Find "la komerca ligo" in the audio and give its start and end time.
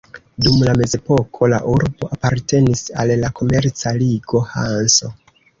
3.25-4.43